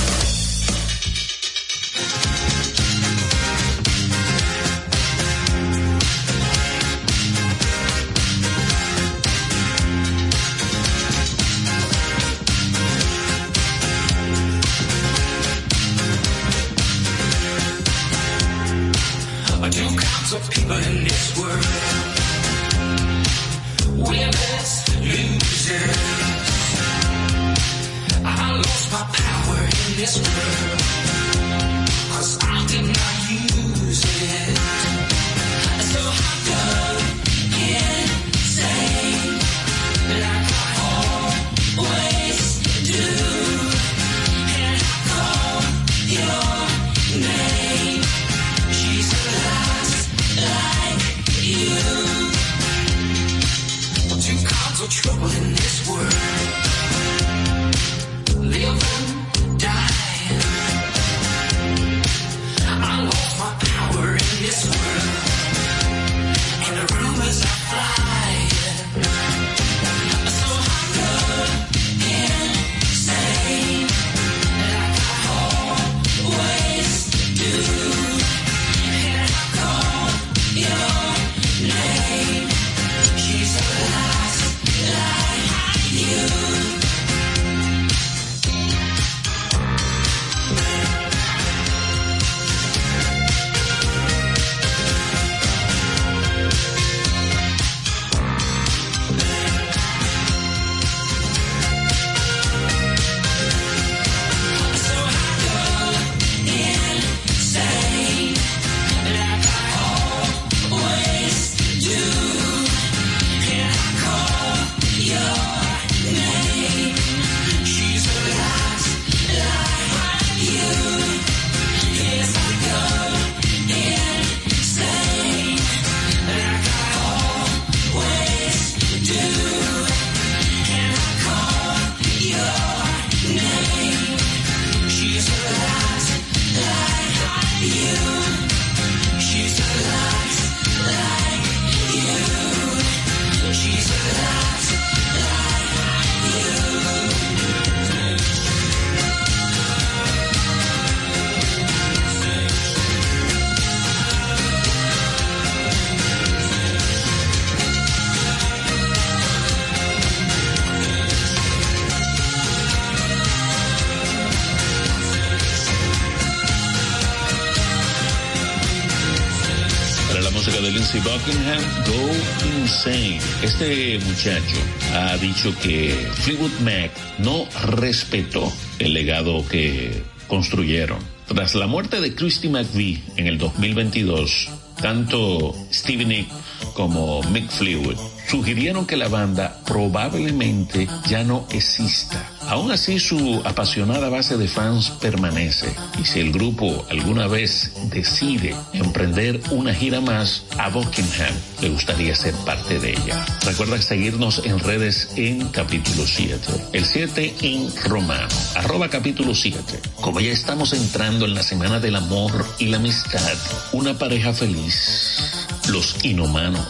Este 173.44 174.00
muchacho 174.00 174.56
ha 174.96 175.16
dicho 175.18 175.54
que 175.62 175.90
Fleetwood 176.14 176.60
Mac 176.62 176.92
no 177.20 177.46
respetó 177.78 178.52
el 178.80 178.94
legado 178.96 179.48
que 179.48 180.02
construyeron. 180.28 180.98
Tras 181.28 181.54
la 181.54 181.68
muerte 181.68 182.02
de 182.02 182.16
Christy 182.16 182.50
McVie 182.50 183.04
en 183.16 183.28
el 183.28 183.38
2022, 183.38 184.50
tanto 184.82 185.56
Stevie 185.72 186.06
Nick 186.08 186.28
como 186.74 187.22
Mick 187.24 187.50
Fleetwood 187.52 187.98
sugirieron 188.28 188.88
que 188.88 188.98
la 188.98 189.08
banda 189.08 189.62
probablemente 189.66 190.88
ya 191.08 191.24
no 191.24 191.46
exista. 191.52 192.33
Aún 192.54 192.70
así, 192.70 193.00
su 193.00 193.42
apasionada 193.46 194.10
base 194.10 194.38
de 194.38 194.48
fans 194.48 194.92
permanece. 195.02 195.74
Y 196.00 196.06
si 196.06 196.20
el 196.20 196.32
grupo 196.32 196.86
alguna 196.88 197.26
vez 197.26 197.72
decide 197.90 198.56
emprender 198.74 199.42
una 199.50 199.74
gira 199.74 200.02
más, 200.02 200.44
a 200.60 200.70
Buckingham 200.70 201.34
le 201.64 201.70
gustaría 201.70 202.16
ser 202.16 202.36
parte 202.46 202.78
de 202.78 202.92
ella. 202.92 203.26
Recuerda 203.44 203.82
seguirnos 203.82 204.46
en 204.46 204.60
redes 204.60 205.14
en 205.16 205.48
capítulo 205.50 206.06
7. 206.06 206.68
El 206.74 206.86
7 206.86 207.38
en 207.42 207.76
romano, 207.86 208.28
arroba 208.54 208.88
capítulo 208.88 209.34
7. 209.34 209.60
Como 209.96 210.20
ya 210.20 210.32
estamos 210.32 210.74
entrando 210.74 211.26
en 211.26 211.34
la 211.34 211.42
semana 211.42 211.80
del 211.80 211.96
amor 211.96 212.46
y 212.60 212.68
la 212.68 212.78
amistad, 212.78 213.34
una 213.72 213.98
pareja 213.98 214.32
feliz, 214.32 215.58
los 215.70 216.06
inhumanos, 216.06 216.68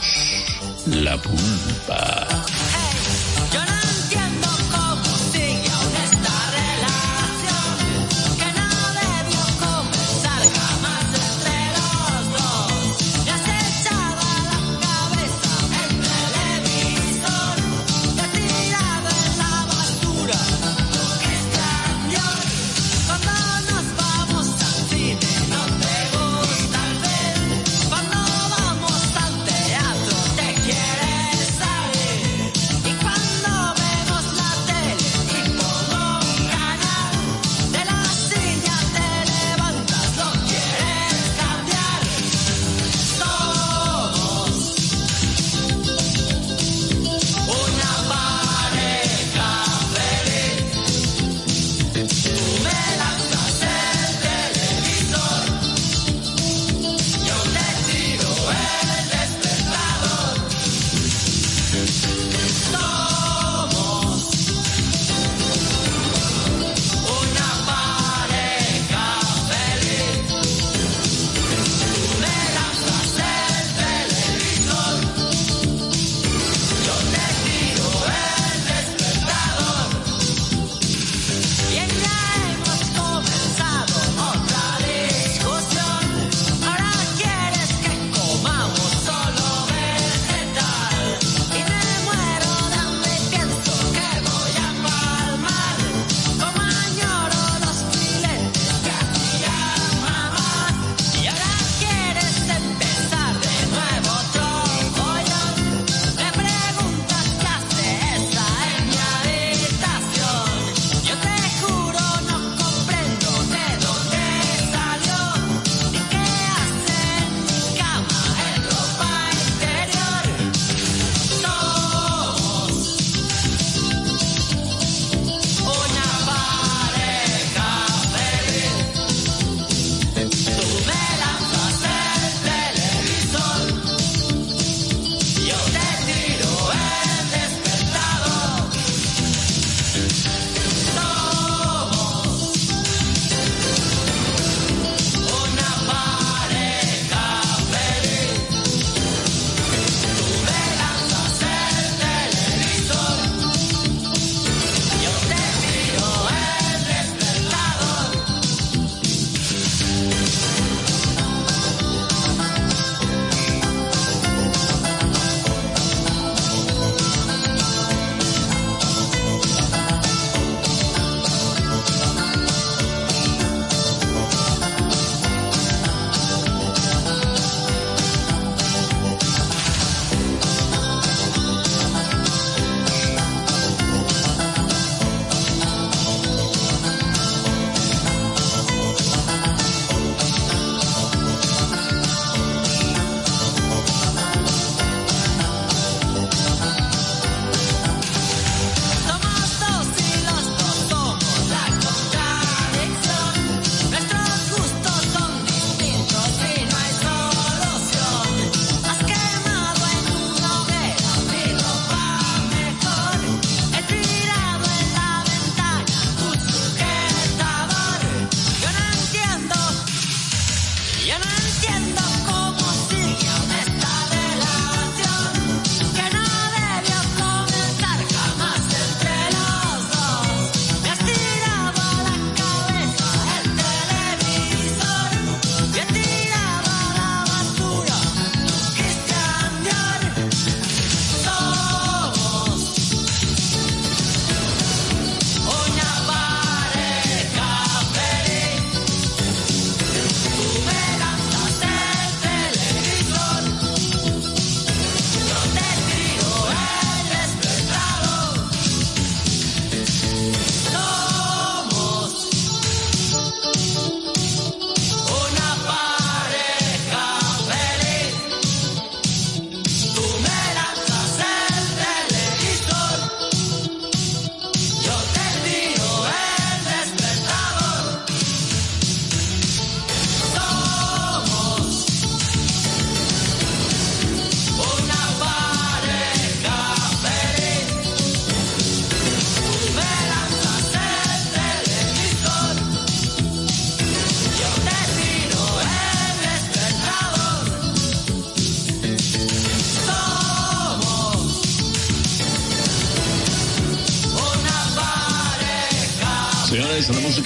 la 0.85 1.21
pulpa. 1.21 2.45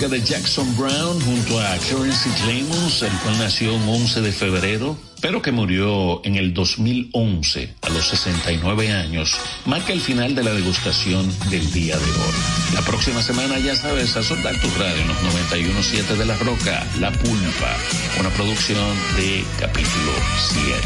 De 0.05 0.21
Jackson 0.21 0.77
Brown 0.77 1.19
junto 1.21 1.59
a 1.59 1.75
Currency 1.89 2.29
Clemons, 2.29 3.01
el 3.01 3.11
cual 3.23 3.39
nació 3.39 3.73
un 3.73 3.81
11 3.89 4.21
de 4.21 4.31
febrero, 4.31 4.95
pero 5.21 5.41
que 5.41 5.51
murió 5.51 6.21
en 6.23 6.35
el 6.35 6.53
2011 6.53 7.75
a 7.81 7.89
los 7.89 8.07
69 8.07 8.91
años, 8.91 9.35
marca 9.65 9.93
el 9.93 10.01
final 10.01 10.35
de 10.35 10.43
la 10.43 10.53
degustación 10.53 11.27
del 11.49 11.71
día 11.71 11.97
de 11.97 12.03
hoy. 12.03 12.33
La 12.73 12.81
próxima 12.81 13.21
semana, 13.21 13.57
ya 13.59 13.75
sabes, 13.75 14.15
a 14.15 14.23
soltar 14.23 14.59
tu 14.61 14.69
radio 14.79 15.01
en 15.01 15.07
los 15.07 15.17
91.7 15.17 16.15
de 16.17 16.25
La 16.25 16.37
Roca, 16.37 16.85
La 16.99 17.11
Pulpa, 17.11 17.77
una 18.19 18.29
producción 18.29 18.95
de 19.15 19.43
capítulo 19.59 20.11
7. 20.53 20.77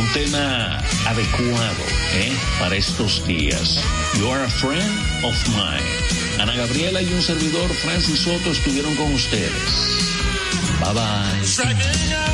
Un 0.00 0.12
tema 0.12 0.82
adecuado 1.06 1.84
¿eh? 2.14 2.32
para 2.58 2.76
estos 2.76 3.26
días. 3.26 3.82
You 4.18 4.30
are 4.30 4.44
a 4.44 4.48
friend 4.48 5.24
of 5.24 5.48
mine. 5.48 6.40
Ana 6.40 6.54
Gabriela 6.54 7.00
y 7.00 7.12
un 7.12 7.22
servidor, 7.22 7.70
Francis 7.70 8.20
Soto, 8.20 8.50
estuvieron 8.50 8.94
con 8.96 9.12
ustedes. 9.14 9.50
Bye 10.80 10.92
bye. 10.92 12.33